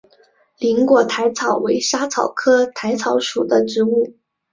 [0.57, 4.17] 菱果薹草为莎草科薹草属的植物。